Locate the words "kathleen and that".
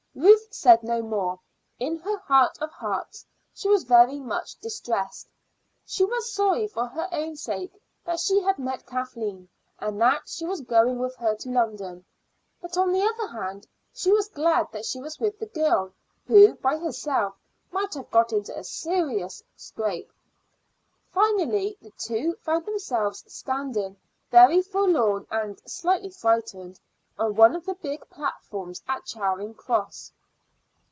8.85-10.27